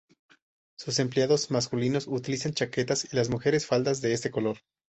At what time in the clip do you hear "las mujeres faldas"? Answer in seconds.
3.15-4.01